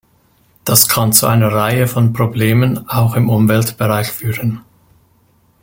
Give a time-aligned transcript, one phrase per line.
[0.65, 4.61] Das kann zu einer Reihe von Problemen auch im Umweltbereich führen.